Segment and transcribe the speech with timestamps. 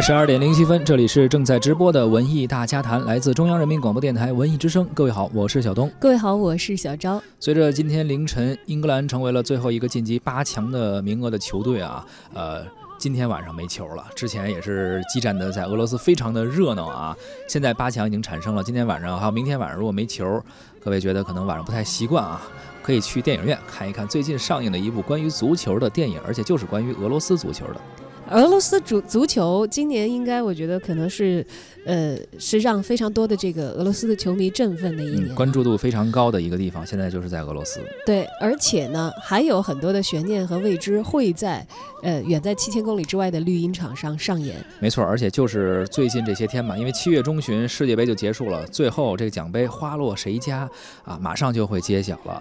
[0.00, 4.88] 十二点零七分，这里是正在直播的文艺大家谈，来自中央人民广播电台文艺之声。
[4.94, 5.90] 各位好，我是小东。
[6.00, 7.22] 各位好，我是小昭。
[7.38, 12.64] 随着今天凌晨，英格兰成为了最后一个晋级八强的名额的球队啊，呃，
[12.98, 14.06] 今天晚上没球了。
[14.16, 17.14] 之前也是激战的在俄罗斯非常的热闹啊。
[17.46, 20.42] 现在八强已经产生了，今天晚上还有明天晚上如果没球，
[20.82, 22.40] 各位觉得可能晚上不太习惯啊，
[22.82, 27.80] 可以去电影院看一看最近上映的一部关于足球的电影，而且就是关于俄罗斯足球的。
[28.30, 31.44] 俄罗斯足足球今年应该，我觉得可能是，
[31.84, 37.80] 呃，是让非常多的这个俄罗斯的球迷振奋的一年，关注度非常高的一个地方，现在就是在俄罗斯。
[38.06, 41.66] 对，而且呢，还有很多的悬念和未知会在，
[42.04, 44.64] 呃，远在七千公里之外的绿茵场上上演。
[44.78, 50.70] 没错，而且就是最近这些天嘛，因为七月中旬世界杯就结束了，最后这个奖杯花落谁家
[51.04, 52.40] 啊，马上就会揭晓了。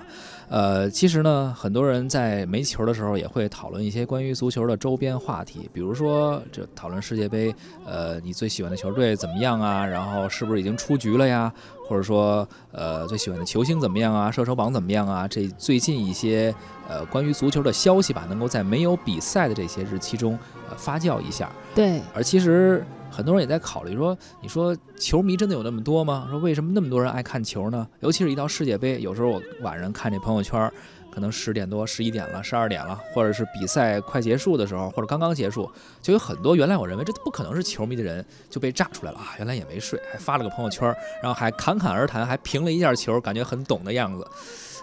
[0.49, 9.85] 呃，其实呢，很多人在没球的时候也会讨论一些关于足球的周边话题，比如说这讨论世界杯，呃，你最喜欢的球队怎么样啊？
[9.85, 11.49] 然后是不是已经出局了呀？
[11.87, 14.29] 或者说，呃，最喜欢的球星怎么样啊？
[14.29, 15.25] 射手榜怎么样啊？
[15.25, 16.53] 这最近一些
[16.89, 20.37] 呃关于足球的消息吧，能够在没有比赛的这些日期中
[20.69, 21.49] 呃发酵一下。
[21.73, 22.85] 对，而其实。
[23.11, 26.27] 很多人也在考虑说，你说球迷真的有那么多吗？
[26.29, 27.85] 说为什么那么多人爱看球呢？
[28.01, 30.71] 尤其是一到世界杯，有时候我晚上看这朋友圈，
[31.19, 35.69] 可能十点多、十一点了、十二点了，或者是比赛快结束的时候，或者刚刚结束，
[36.01, 39.35] 就有很多原来我认为这不可能是球迷的人就被炸出来了啊！
[39.37, 40.87] 原来也没睡，还发了个朋友圈，
[41.21, 44.25] 然后还侃侃而谈，还评了一下球，感觉很懂的样子。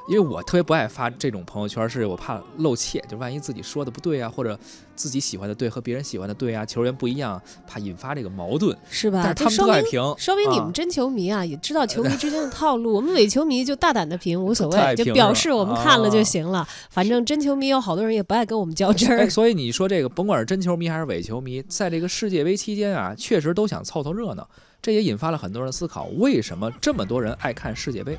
[0.09, 4.59] 因为我特别不爱发这种朋友圈，是我怕露怯，就万一自己说的不对啊，或者
[4.97, 9.21] 自己喜欢的队和别人喜欢的队啊，球员不一样，怕引发这个矛盾，是吧？
[9.23, 12.95] 但是他们都爱评，说明你们真球迷啊，也知道球迷之间的套路。
[12.97, 16.67] 我们伪球迷就大胆的评，无所谓，就表示我们看了就行了。
[16.91, 19.29] 反正真球迷有好多人也不爱跟我们较真儿。
[19.29, 24.49] 所以你说这个，甭管是真球迷还是伪球迷，在这个世界杯期间啊，确实都想凑凑热闹，
[24.81, 28.19] 这也引发了很多人思考，为什么这么多人爱看世界杯？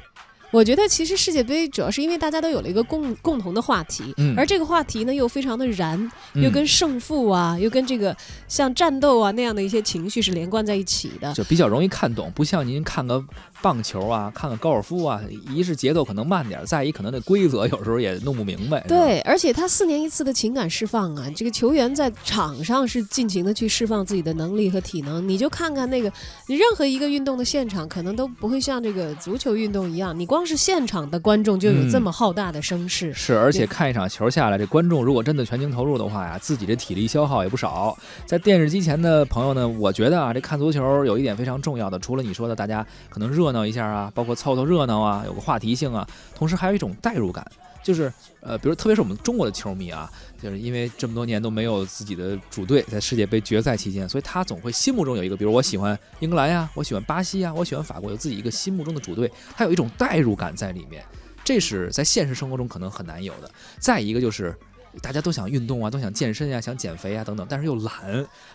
[0.51, 8.15] 我觉得其实世界杯主要是因为大家都有了一个共共同的话题，而这个话题呢又非常的燃，又跟胜负啊，又跟这个
[8.47, 13.23] 像战斗啊那样的一些情绪是连贯在一起的，就比较容易看懂，不像您看个。
[13.61, 15.19] 棒球啊，看看高尔夫啊，
[15.53, 18.79] 一是节奏可能慢点，再一可能那规则 有时候也弄不明白。
[18.81, 25.27] 对，而且他四年一次的情感释放啊，这个球员在场上是尽情的去释放自己的能力和体能。
[25.27, 26.11] 你就看看那个，
[26.45, 33.11] 你任何一个运动的现场，可能都不会像这个足球运动一样，你光是现场的观众就有这么浩大的声势。
[33.13, 37.97] 是，而且看一场球下来，这观众如果真的全情投入的话呀，自己这体力消耗也不少。
[38.27, 43.46] 在电视机前的朋友呢，我觉得啊，这看足球有一点非常重要的，除了你说的大家可能热。
[43.47, 47.49] 热闹一下啊，包括凑凑热闹啊，有个话题性啊，同时还有一种代入感，
[47.81, 61.01] 就是呃，比如特别是我们中国的球迷啊，就是因为这么多年都没有自己的主队在世界杯决赛期间，所以他总会心目中有一个，比如我喜欢英格兰呀，我喜欢巴西呀，我喜欢法国，有自己一个心目中的主队，他有一种代入感在里面，
[61.45, 63.49] 这是在现实生活中可能很难有的。
[63.79, 64.53] 再一个就是。
[65.01, 67.93] 大家都想运动啊，都想健身呀，想减肥啊，等等，但是又懒，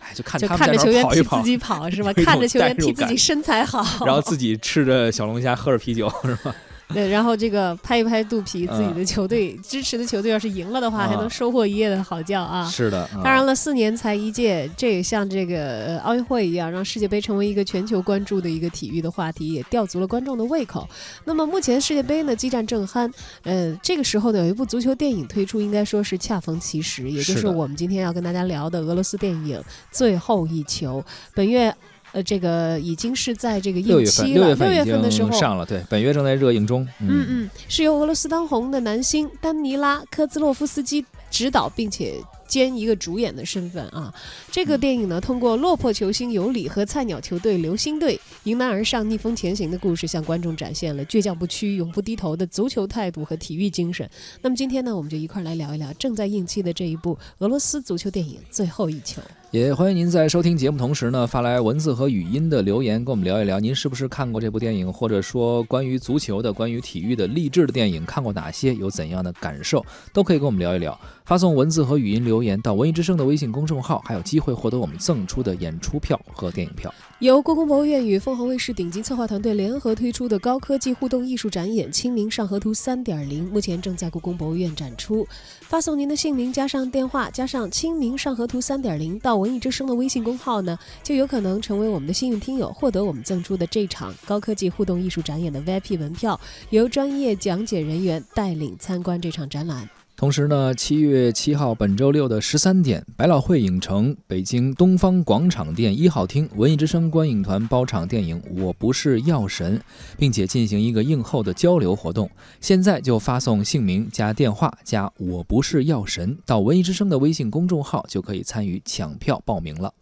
[0.00, 2.12] 哎，就看他们在那跑一跑，自己跑是吧？
[2.24, 6.54] 看着球员替自己身材好，然后自己吃着小龙虾，喝着啤酒是吧？
[6.94, 12.68] 对，然后这个拍一拍肚皮，自己的球队支持的球队要是赢了的话，还能收获一夜的好觉啊！
[12.68, 20.88] 是的，当然了，四年才一届，这也像这个奥运会一样，让世界杯成为一个全球关注的一个体育的话题，也吊足了观众的胃口。
[21.24, 23.10] 那么目前世界杯呢，激战正酣，
[23.42, 29.58] 呃，这个时候呢，有一部足球电影推出，应该说是恰逢其时，也就是我们今天要跟大家聊的俄罗斯电影
[29.90, 31.00] 《最后一球》，
[31.34, 31.74] 本月。
[32.12, 36.86] 呃，这个已经是在这个映期了，六月份的时候上了，对，本月正在热映中。
[37.00, 42.22] 嗯嗯，是由俄罗斯当红的男星丹尼拉科兹洛夫斯基执导，并且。
[42.48, 44.12] 兼一个主演的身份啊，
[44.50, 54.06] 这个电影呢，通过落魄球星尤里和菜鸟球队流星队迎难而上、逆风前行的故事，向观众展现了倔强不屈、永不低头的足球态度和体育精神。
[54.42, 59.22] 那么今天呢，我们就一块来聊一聊正在映期的这一部俄罗斯足球电影《最后一球》。
[59.52, 70.98] 也欢迎您在收听节目同时呢，发来文字和语音的留言，跟我们聊一聊，您是不是看过这部电影，或者说关于足球的、关于体育的励志的电影看过哪些，有怎样的感受，都可以跟我们聊一聊。
[71.26, 76.90] 发送文字和语音留言到文艺之声的微信公众号，还有机会获得我们赠出的演出票和电影票。
[77.22, 85.24] 由故宫博物院与凤凰卫视顶级策划团队联合推出的高科技互动艺术展演《清明上河图三点零》，目前正在故宫博物院展出。
[85.60, 96.40] 发送您的姓名加上电话加上《清明上河图三点零》到文艺之声的微信公号呢，就有可能成为我们的幸运听友，获得我们赠出的这场高科技互动艺术展演的 VIP 门票，
[96.70, 99.88] 由专业讲解人员带领参观这场展览。
[100.22, 109.76] 同时呢，七月七号本周六的十三点，百老汇影城北京东方广场店一号厅，文艺之声观影团包场电影《我不是药神》，
[110.16, 112.30] 并且进行一个映后的交流活动。
[112.60, 119.92] 现在就发送姓名加电话加“我不是药神”到文艺之声的微信公众号，就可以参与抢票报名了。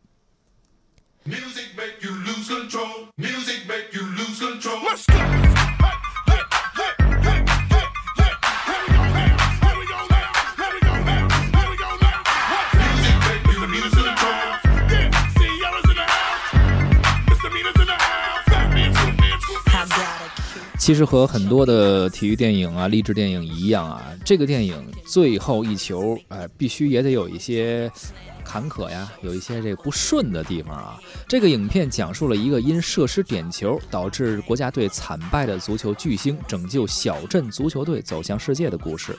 [1.25, 3.08] Music make you lose control.
[3.17, 3.60] Music
[20.91, 27.89] 其实和很多的体育电影啊、励志电影一样啊，这个电影最后一球，哎，必须也得有一些
[28.43, 31.01] 坎坷呀，有一些这不顺的地方啊。
[31.29, 39.17] 这个影片讲述了一个因射失点球导致国家队惨败的足球巨星拯救小镇足球队走向世界的故事。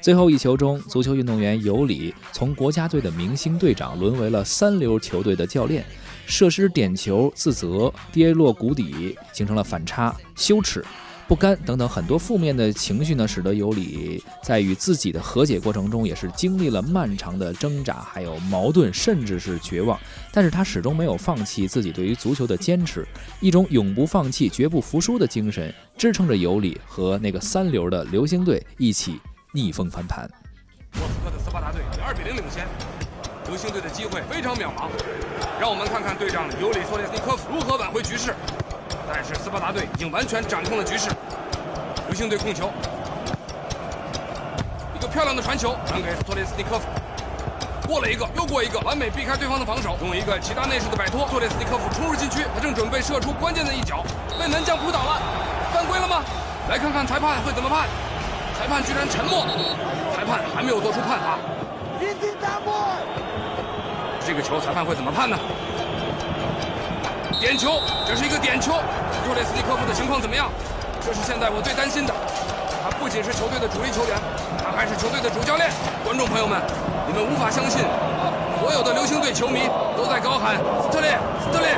[0.00, 5.84] 最后一球中，足球运动员尤里从国家队的明星队长沦为了三流球队的教练，
[6.26, 10.84] 射失点球自责，跌落谷底，形成了反差、羞耻。
[11.32, 19.98] 不甘等等很多负面的情绪呢，使得尤里在与自己的和解过程中，也是经历了漫长的挣扎，还有矛盾，甚至是绝望。
[20.30, 23.08] 但是他始终没有放弃自己对于足球的坚持，
[23.40, 29.18] 一种永不放弃、绝不服输的精神，支撑着尤里和那个三流的流星队一起
[29.54, 30.30] 逆风翻盘。
[30.98, 32.66] 莫斯科的斯巴达队以二比零领先，
[33.46, 34.90] 流星队的机会非常渺茫。
[35.58, 38.34] 让我们看看队长尤里索列斯科夫如何挽回局势。
[39.14, 41.10] 但是斯巴达队已经完全掌控了局势，
[42.06, 42.70] 流星队控球，
[44.96, 46.86] 一个漂亮的传球传给托列斯尼科夫，
[47.86, 54.02] 过了一个又过一个，完美避开对方的防守，用一个其他内势的摆脱，托列斯尼科夫冲入禁区，他正准备射出关键的一脚，
[54.40, 55.20] 被门将扑倒了，
[55.74, 56.24] 犯规了吗？
[56.70, 57.86] 来看看裁判会怎么判，
[58.58, 59.44] 裁判居然沉默，
[60.16, 61.38] 裁判还没有做出判罚，
[64.24, 65.36] 这个球裁判会怎么判呢？
[67.42, 68.70] 点球，这是一个点球。
[69.26, 70.46] 托雷斯尼科夫的情况怎么样？
[71.02, 72.14] 这是现在我最担心的。
[72.78, 74.14] 他不仅是球队的主力球员，
[74.62, 75.66] 他还是球队的主教练。
[76.06, 76.62] 观众朋友们，
[77.02, 77.82] 你们无法相信，
[78.62, 79.66] 所有的流星队球迷
[79.98, 80.54] 都在高喊
[80.86, 81.74] “斯特列，斯特列”，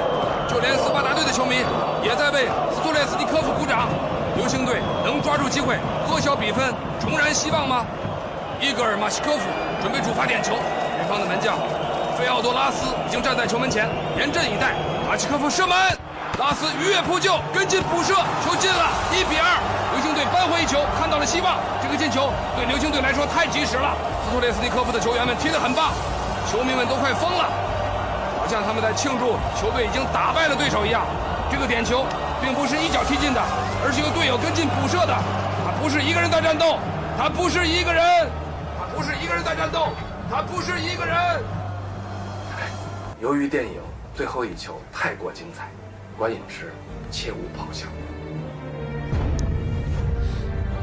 [0.53, 1.65] 就连斯巴达队的球迷
[2.05, 3.89] 也在为斯托列斯尼科夫鼓掌。
[4.37, 6.69] 流星队能抓住机会缩小比分，
[7.01, 7.89] 重燃希望吗？
[8.61, 9.49] 伊戈尔马西科夫
[9.81, 10.53] 准备主罚点球，
[11.01, 11.57] 对方的门将。
[12.15, 14.75] 费奥多拉斯已经站在球门前，严阵以待。
[15.07, 15.77] 马奇科夫射门，
[16.39, 18.15] 拉斯鱼跃扑救，跟进补射，
[18.47, 19.59] 球进了，一比二。
[19.95, 21.59] 流星队扳回一球，看到了希望。
[21.83, 23.95] 这个进球对流星队来说太及时了。
[24.25, 25.93] 斯托列斯尼科夫的球员们踢得很棒，
[26.51, 27.51] 球迷们都快疯了，
[28.39, 31.03] 好像他们在庆祝球队已经打败了对手一样。
[31.51, 32.07] 这个点球
[32.43, 33.41] 并不是一脚踢进的，
[33.85, 35.15] 而是由队友跟进补射的。
[35.67, 36.79] 他不是一个人在战斗，
[37.19, 38.03] 他不是一个人，
[38.79, 39.91] 他不是一个人在战斗，
[40.31, 41.15] 他不是一个人。
[43.25, 43.73] 由于电影
[44.15, 45.71] 最后一球太过精彩，
[46.19, 46.71] 观影时
[47.11, 47.87] 切勿咆哮。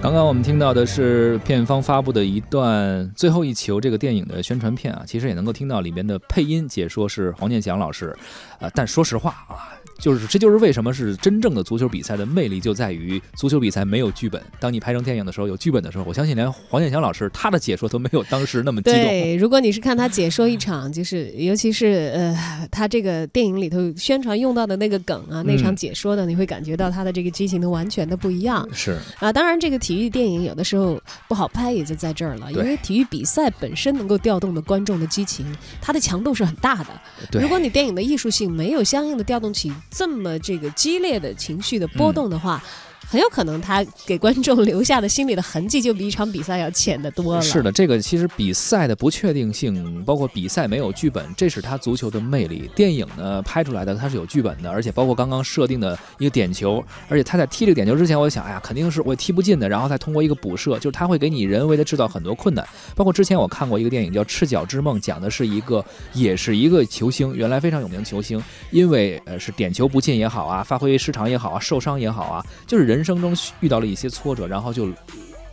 [0.01, 8.17] 刚刚我们听到的是片方发布的一段《最后一球》这个电影的宣传片啊，其实也能够听到里面的配音解说是黄健翔老师，
[8.60, 9.77] 啊，但说实话啊。
[10.01, 14.41] 就是，这就是为什么是真正的足球比赛的魅力，就在于足球比赛没有剧本。
[14.60, 19.00] 当你拍成电影的时候，有剧本的时候，我相信连黄健翔老师他的解说都没有当时那么激动。
[19.00, 28.67] 对，如果你是看他解说一场，就是尤其是呃，他这个电影里头宣传用到的那个梗啊，那场解说的，你会感觉到他的这个激情都完全的不一样。
[28.74, 35.46] 是啊，当然这个体育电影有的时候不好拍，也就在这儿了，因为体育比赛本身能够调动的观众的激情，
[35.79, 36.88] 它的强度是很大的。
[37.29, 39.72] 对，如果你电影的艺术性没有相应的调动起。
[39.91, 42.63] 这么这个激烈的情绪的波动的话。
[43.12, 47.41] 很有可能他给观众留下的心里的痕迹就比一场比赛要浅得多了。
[47.41, 52.72] 是的，这个其实比赛的不确定性，包括比赛没有剧本，这是他足球的魅力。
[52.74, 62.65] 电影呢拍出来的它是有剧本的，而且包括刚刚设定的一个点球，而且他在踢这个点球之前，我就想，哎呀，肯定是我踢不进的，然后再通过一个补射，就是他会给你人为的制造很多困难。
[62.96, 73.00] 包括之前我看过一个电影叫《赤脚之梦》，讲的是一个也是一个球星，原来非常有名的球星，因为呃是点球不进也好啊，发挥失常也好啊，受伤也好啊，就是人。
[73.01, 74.88] 人生中遇到了一些挫折，然后就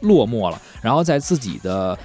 [0.01, 0.61] 落寞了。
[0.83, 1.99] 然后在自己的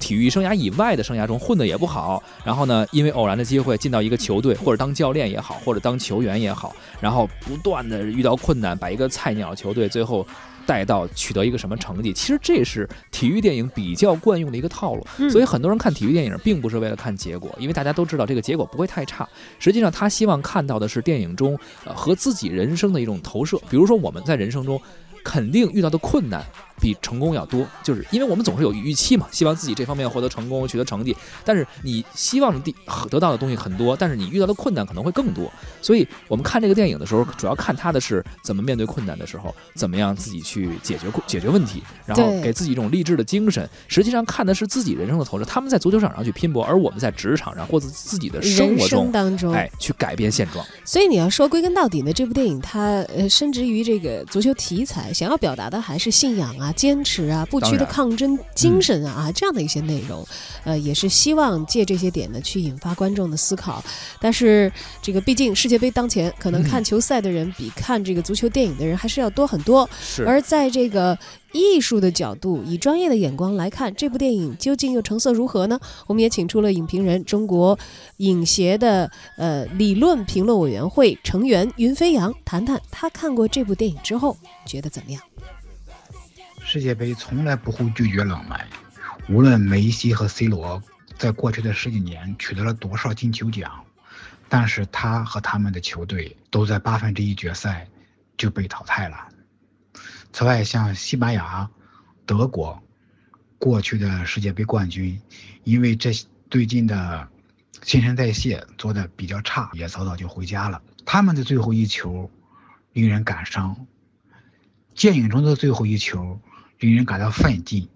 [0.00, 2.20] 体育生涯以外的生涯中混得也不好。
[2.44, 10.26] 然后呢，因为偶然的机会进到一个球队，或者当教练也好，或者当球员也好，然后不断的遇到困难，把一个菜鸟球队最后。
[10.66, 12.12] 带到取得一个什么成绩？
[12.12, 19.28] 其实这是体育电影比较惯用的一个套路，所以很多人看体育电影并不是为了看结果，因为大家都知道这个结果不会太差。
[19.58, 23.60] 实际上，他希望看到的是电影中呃和自己人生的一种投射。
[23.68, 24.80] 比如说，我们在人生中
[25.22, 26.44] 肯定遇到的困难。
[26.82, 31.16] 比成功要多，就是因为我们总是有预期嘛，希望自己这方面获得成功、取得成绩。
[31.44, 32.74] 但是你希望的
[33.08, 35.50] 得到的东西很多，但是你遇到的困难可能会更多。
[35.80, 43.68] 所以我们看这个电影的时候，主要看他的是怎么面对困难的时候，怎么样自己去解决解决问题，然后给自己一种励志的精神。
[43.86, 50.64] 实际上看的是自己人生的投射，他们在足球场上去拼搏，而我们在职场上或者自己的生活中当中，哎，去改变现状。
[50.84, 57.46] 所以你要说归根到底呢，这部电影它呃深植于这个足球题材，想要表达的还是信仰啊、坚持啊。
[57.50, 60.26] 不屈的抗争精神啊啊，这样的一些内容，
[60.64, 63.84] 呃，也是希望借这些点呢去引发观众的思考。
[64.20, 69.88] 但是这个毕竟世界杯当前，可能看球赛的人比看这个足球电影的人还是要多很多。
[70.00, 70.24] 是。
[70.26, 71.18] 而在这个
[71.52, 75.78] 艺术的角度，以专业的眼光来看这部电影，究竟又成色如何呢？
[76.06, 77.78] 我们也请出了影评人、中国
[78.18, 85.20] 影协的呃理论评论委员会成员云飞扬，谈谈他看过这部电影之后觉得怎么样。
[86.72, 88.58] 世界杯从来不会拒绝冷门，
[89.28, 90.82] 无论梅西和 C 罗
[91.18, 93.84] 在过去的十几年取得了多少金球奖，
[94.48, 97.88] 但是他和他们的球队都在八分之一决赛
[98.38, 99.28] 就被淘汰了。
[100.32, 101.68] 此外，像西班牙、
[102.24, 102.82] 德国
[103.58, 105.20] 过去的世界杯冠军，
[105.64, 106.10] 因为这
[106.48, 107.28] 最近的
[107.82, 110.80] 新陈代谢做的比较差，也早早就回家了。
[111.04, 112.30] 他们的最后一球
[112.94, 113.86] 令人感伤，
[114.94, 116.40] 电影中的最后一球。
[116.82, 117.88] 令人感到奋进。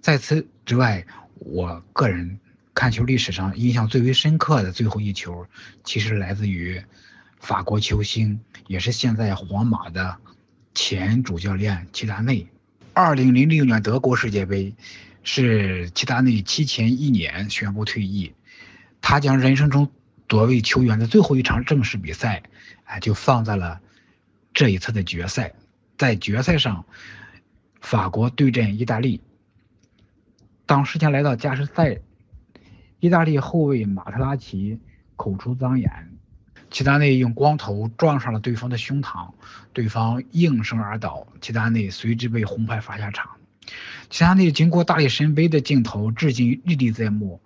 [0.00, 1.04] 在此之外，
[1.34, 2.38] 我个人
[2.72, 5.46] 看球历史上印象最为深刻的最后一球，
[5.82, 6.82] 其实来自于
[7.40, 10.18] 法国球星，也是现在皇马的
[10.72, 12.46] 前主教练齐达内。
[12.94, 14.74] 二零零六年德国世界杯，
[15.24, 18.32] 是齐达内提前一年宣布退役，
[19.02, 19.90] 他将人生中
[20.28, 22.44] 作为球员的最后一场正式比赛，
[22.84, 23.80] 哎，就放在了
[24.54, 25.54] 这一次的决赛。
[25.98, 26.86] 在决赛上。
[27.80, 29.20] 法国对阵意大利，
[30.66, 32.00] 当时间来到加时赛，
[33.00, 34.78] 意大利后卫马特拉齐
[35.16, 36.12] 口出脏言，
[36.70, 39.32] 齐达内用光头撞上了对方的胸膛，
[39.72, 43.30] 对方应声而倒，齐达内随之被红牌罚下场。
[44.08, 47.40] 齐达内经过大力神杯的镜头，至今历历在目。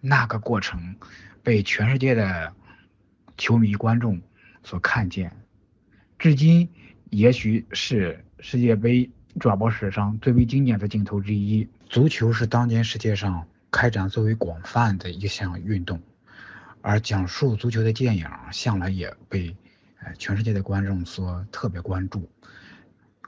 [0.00, 0.94] 那个过程
[1.42, 2.52] 被全世界的
[3.36, 4.20] 球迷观众
[4.62, 5.32] 所看见，
[6.18, 6.68] 至今
[7.10, 9.10] 也许是世界杯。
[9.38, 11.68] 转播史上最为经典的镜头之一。
[11.88, 16.00] 足球是当今世界上开展最为广泛的一项运动，
[16.82, 19.56] 而讲述足球的电影向来也被
[20.18, 22.28] 全世界的观众所特别关注。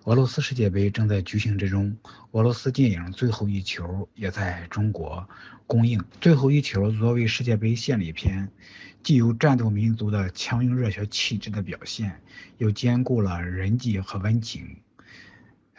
[0.04, 1.98] 俄罗斯世界杯正在举行之中，
[2.30, 5.28] 俄罗斯电影《最后一球》也在中国
[5.66, 6.00] 公映。
[6.22, 8.50] 《最后一球》作为世界杯献礼片，
[9.02, 12.22] 既有战斗民族的强硬热血气质的表现，
[12.56, 14.78] 又兼顾了人际和温情。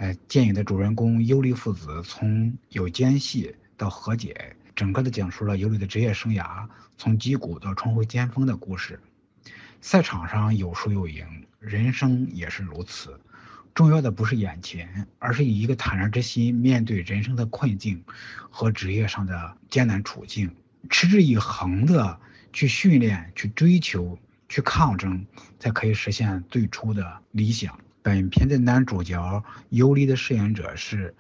[0.01, 6.67] 呃，电影的主人公尤里父子从有间隙到和解，整个的讲述了尤里的职业生涯
[6.97, 8.99] 从低谷到重回巅峰的故事。
[9.79, 13.21] 赛场上有输有赢，人生也是如此。
[13.75, 18.03] 重要的不是眼前，而是以一个坦然之心面对人生的困境
[18.49, 20.55] 和职业上的艰难处境，
[20.89, 22.19] 持之以恒的
[22.51, 24.17] 去训练、去追求、
[24.49, 25.27] 去抗争，
[25.59, 27.79] 才可以实现最初的理想。
[28.03, 31.13] 本片的男主角尤里的饰演者是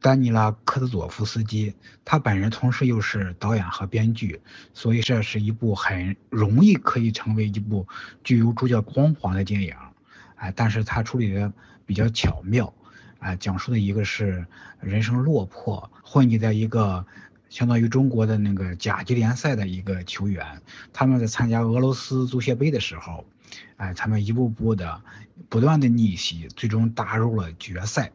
[0.00, 4.40] 丹尼拉科兹佐夫斯基，他本人同时又是导演和编剧，
[4.74, 7.86] 所以这是一部很容易可以成为一部
[8.24, 9.74] 具有主角光环的电影。
[10.34, 11.52] 哎，但是他处理的
[11.86, 12.74] 比较巧妙，
[13.20, 14.46] 哎，讲述的一个是
[14.80, 17.06] 人生落魄，混迹在一个
[17.48, 20.60] 相当于中国的那个甲级联赛的一个球员，
[20.92, 23.24] 他们在参加俄罗斯足协杯的时候。
[23.76, 25.02] 哎，他们一步步的
[25.48, 28.12] 不断的逆袭，最终打入了决赛。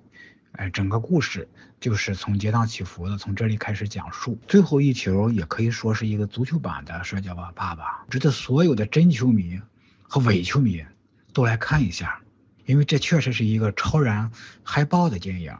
[0.53, 1.47] 哎，整个故事
[1.79, 4.37] 就是从跌宕起伏的从这里开始讲述。
[4.47, 9.61] 最后一球也可以说是一个足球版的《摔跤吧，爸爸》，值得所有的真球迷
[10.01, 10.83] 和伪球迷
[11.31, 12.21] 都来看一下，
[12.65, 14.29] 因为这确实是一个超然
[14.63, 15.55] 嗨爆的电影，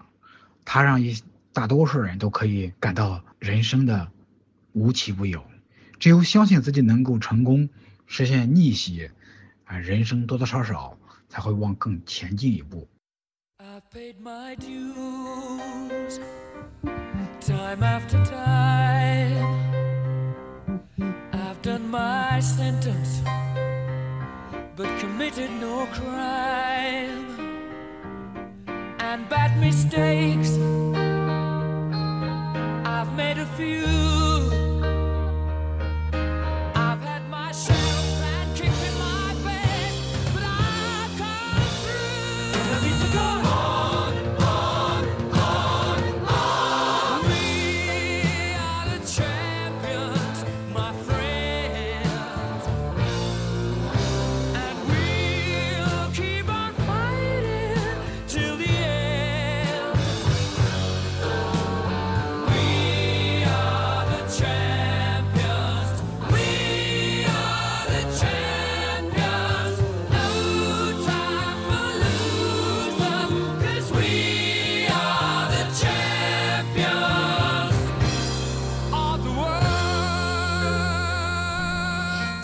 [0.65, 1.21] 它让一
[1.53, 4.11] 大多数人都可以感到人生的
[4.73, 5.45] 无奇不有。
[5.99, 7.69] 只有相信自己能够成功
[8.07, 9.09] 实现逆袭。
[13.57, 16.19] I paid my dues,
[17.39, 19.47] time after time.
[21.31, 23.21] I've done my sentence,
[24.75, 27.39] but committed no crime
[28.99, 30.57] and bad mistakes.
[32.85, 34.10] I've made a few.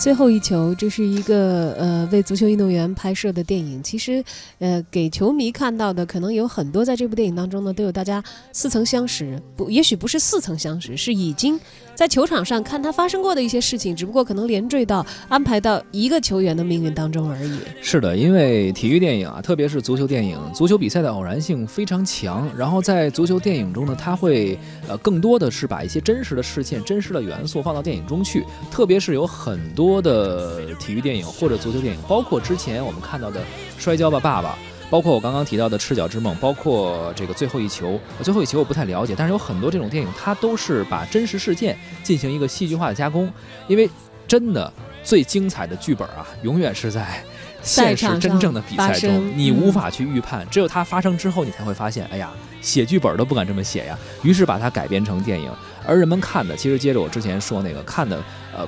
[0.08, 3.84] 最后一球，这是一个呃为足球运动员拍摄的电影。
[3.84, 4.24] 其实，
[4.58, 8.24] 呃，给球迷看到的可能有很多，在这部电影当中呢，都有大家
[8.54, 11.60] 似曾相识，不，也许不是似曾相识，是已经
[11.98, 17.58] 在球场上看他发生过的一些事情，只不过可能连缀到安排到一个球员的命运当中而已。
[17.82, 22.48] 是的，因为体育电影啊，特别是足球电影，足球比赛的偶然性非常强。
[22.56, 24.56] 然后在足球电影中呢，它会
[24.88, 33.40] 呃更多的是把一些真实的事件、真实的元素放到电影中去，特别是有很多的体育电影或者足球电影，包括之前我们看到的
[33.80, 34.50] 《摔跤吧，爸爸》。
[34.90, 38.00] 包括我刚刚提到的《赤脚之梦》，包括这个《最后一球》。
[38.24, 43.32] 最后一球我不太了解，但是有很多这种电影，它都是把真实事件进行一个戏剧化的加工。
[43.68, 43.90] 因为
[44.26, 44.72] 真的
[45.04, 47.22] 最精彩的剧本啊，永远是在
[47.62, 50.48] 现实真正的比赛中，你无法去预判。
[50.50, 54.00] 只有它发生之后，你才会发现，哎呀，写剧本都不敢这么写呀。
[54.24, 55.52] 于是把它改编成电影，
[55.86, 58.24] 而人们看的，其实接着我之前说那个看的，
[58.56, 58.66] 呃，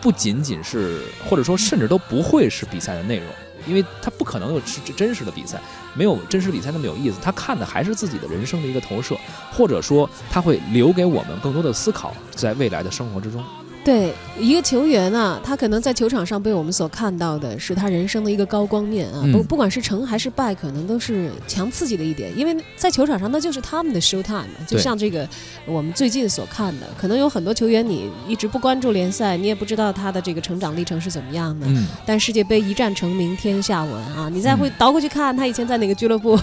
[0.00, 3.26] 不仅仅是，或者说甚至都不会是比赛的内容。
[3.66, 5.60] 因为他不可能有真真实的比赛，
[5.94, 7.18] 没有真实比赛那么有意思。
[7.20, 9.16] 他看的还是自己的人生的一个投射，
[9.52, 13.44] 或者说他会留给我们更多的思考，在未来的生活之中。
[13.82, 24.44] 对一个球员啊，他可能在球场上被我们所看到的是他人生的一个高光面啊，不不管是成还是败，可能都是强刺激的一点，因为在球场上那就是他们的 show time。
[24.66, 25.26] 就像这个
[25.64, 31.66] 我们最近所看的，可能有很多球员你一直不关注联赛，你也不知道他的这个成长历程是怎么样的。
[31.66, 31.86] 嗯。
[32.04, 36.36] 但世界杯一战成名天下闻啊，你再会倒过去看他以前在哪个俱乐部，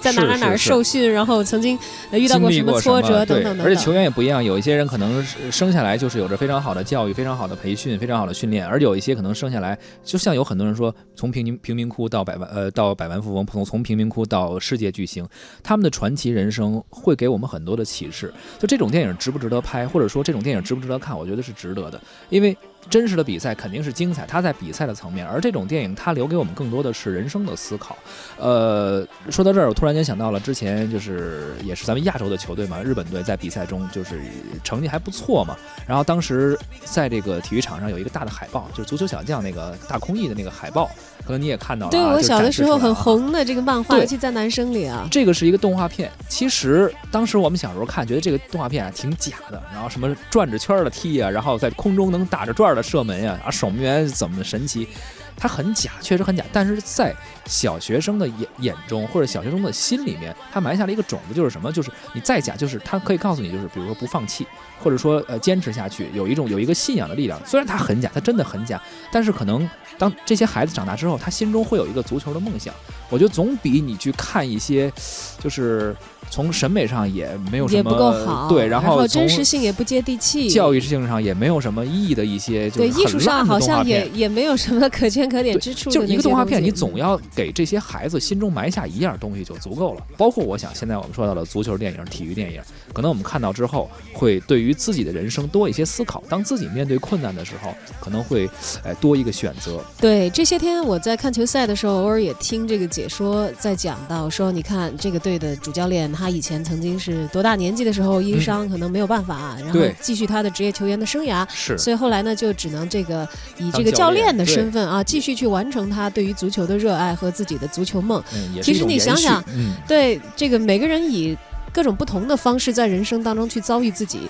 [0.00, 1.78] 在哪哪哪受训，然后曾经
[2.12, 3.66] 遇到过什么挫折等等等。
[3.66, 6.74] 而且球员也不一样，有一些人可能生下来就是有着非常好。
[6.74, 15.26] 的教育非常好的培训，非常好的训练，而有一些可能生下来，就像有很多人说，从贫民贫民窟到百万呃到百万富翁，从从贫民窟到世界巨星，
[15.62, 18.32] 他们的传奇人生会给我们很多的启示。
[18.58, 21.18] 就这种电影值不值得拍，或者说这种电影值不值得看？
[21.18, 22.56] 我觉得是值得的，因为。
[22.90, 27.96] 真实的比赛肯定是精彩，它在比赛的层面，而这种电影它留给我们更多的是人生的思考。
[28.38, 34.20] 呃，说到这儿，我突然间想到了之前就是也是咱们亚洲的球队嘛，日本队在比赛中就是
[34.62, 35.56] 成绩还不错嘛。
[35.86, 40.90] 然后当时在这个体育场上有一个大的海报，就是足球小将那个大空翼的那个海报，
[41.24, 41.90] 可能你也看到了。
[41.90, 45.08] 对我小的时候很红的这个漫画，尤其在男生里啊。
[45.10, 52.74] 这个是一个动画片，其实当时我们小时候看，觉得这个动画片啊挺假的，然后什么转着圈的踢啊，然后在空中能打着转。
[52.74, 54.88] 的射门呀，啊，守门员怎么神奇？
[55.36, 56.44] 他很假，确实很假。
[56.52, 57.14] 但是在
[57.46, 61.70] 小学生的眼眼中，或者小学生的心里面，他埋下了一个种子，就是什么？
[61.72, 64.46] 就是你再假，就是他可以告诉你，就是比如说不放弃，
[64.82, 67.40] 或者说呃坚持下去，有一种有一个信仰的力量。
[67.46, 68.80] 虽然他很假，他真的很假，
[69.12, 69.68] 但是可能
[69.98, 72.74] 当这些孩子长大之后，他心中会有一个足球的梦想。
[73.10, 74.92] 我觉得总比你去看一些，
[75.38, 75.94] 就是。
[76.30, 85.90] 从审美上也没有什么，也不够好，对，然后真实性也不接地气，教育性上也没有什么意义的一些，对，艺术上好像也也没有什么可圈可点之处。
[85.90, 90.02] 就一个动画片，你总要给这些孩子心中埋下一样东西就足够了。
[90.16, 92.60] 包括我想，现在我们说到的足球电影、体育电影，
[92.92, 96.22] 可能我们看到之后，会对于自己的人生多一些思考。
[96.28, 98.48] 当自己面对困难的时候，可能会
[98.82, 99.82] 哎多一个选择。
[100.00, 106.13] 对，这些天我在看球赛的时候，偶尔也听这个解说在讲到说，你看这个队的主教练。
[106.14, 118.22] 他以前曾经是多大年纪的时候因伤可能没有办法，然后继续他的职业球员的生涯，是，所以后来呢就只能这个以这个教练的身份啊，继续去完成他对于足球的热爱和自己的足球梦。
[118.62, 119.42] 其实你想想，
[119.88, 121.36] 对这个每个人以
[121.72, 124.20] 各种不同的方式在人生当中去遭遇自己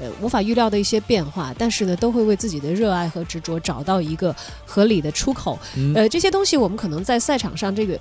[0.00, 5.58] 呃无法预料的一些变化，但是呢都会为自己的热爱和执着找到一个合理的出口。
[5.94, 7.98] 呃，这些东西我们可能在赛场上这个。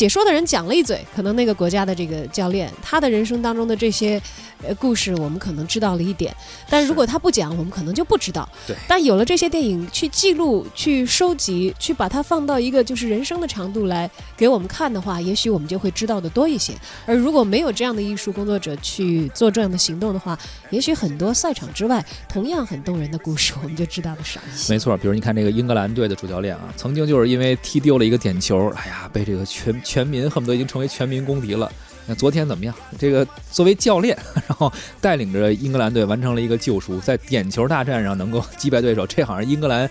[0.00, 4.18] 解说的人讲了一嘴，可能那个国家的这个教练，他的人生当中的这些。
[4.62, 6.36] 呃，故事我们可能知道了一点，
[6.68, 8.46] 但如果他不讲，我们可能就不知道。
[8.66, 8.76] 对。
[8.86, 16.74] 但有了这些电影去记录、去收集、去把它放到一个就是人生的长度来给我们看的话，也许我们就会知道的多一些。
[17.06, 24.74] 而如果没有这样的艺术工作者去做这样的行动的话，也许很多赛场之外同样很动人的故事，我们就知道的少一些。
[24.74, 31.68] 没错，比如你看这个英格兰队的主教练啊，曾经就是因为踢丢了一个点球，哎呀，被这个全全民恨不得已经成为全民公敌了。
[32.06, 32.72] 那昨天怎么样？
[32.96, 39.90] 这个作为教练， 然后带领着英格兰队完成了一个救赎，在点球大战上能够击败对手，这好像英格兰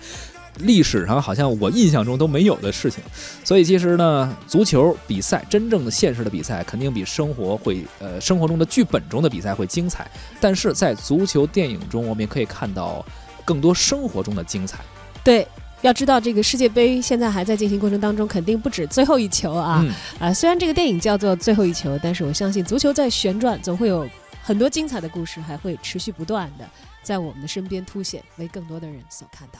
[0.60, 3.04] 历史上好像我印象中都没有的事情。
[3.44, 10.10] 所以其实呢，足球比赛真正的现实的比赛肯定比生活会呃生活中的剧本中的比赛会精彩。
[10.40, 13.04] 但是在足球电影中，我们也可以看到
[13.44, 14.78] 更多生活中的精彩。
[15.22, 15.46] 对。
[15.82, 19.84] 要知道，这个世界杯现在还在进行过程当中，肯定不止最后一球啊！
[20.18, 24.06] 啊，虽然这个电影叫做《最后一球》，但是我相信足球在旋转，总会有
[24.42, 26.68] 很多精彩的故事，还会持续不断的
[27.02, 29.58] 在我们的身边凸显，为更多的人所看到。